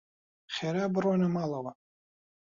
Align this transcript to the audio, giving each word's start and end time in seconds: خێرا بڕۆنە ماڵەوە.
خێرا 0.53 0.85
بڕۆنە 0.93 1.27
ماڵەوە. 1.35 1.71